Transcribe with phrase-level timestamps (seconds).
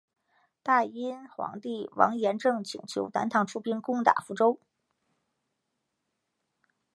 [0.63, 4.59] 大殷皇帝王延政请求南唐出兵攻打福州。